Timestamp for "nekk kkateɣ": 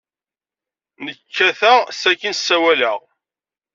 1.03-1.77